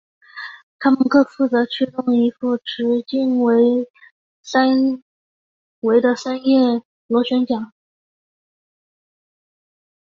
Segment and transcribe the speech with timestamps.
[0.79, 3.85] 它们各负责驱动一副直径为
[6.01, 7.71] 的三叶螺旋桨。